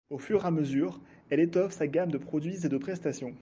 Au 0.09 0.17
fur 0.17 0.47
à 0.47 0.51
mesure, 0.51 0.99
elle 1.29 1.39
étoffe 1.39 1.73
sa 1.73 1.85
gamme 1.85 2.09
de 2.11 2.17
produits 2.17 2.65
et 2.65 2.69
de 2.69 2.77
prestations. 2.79 3.29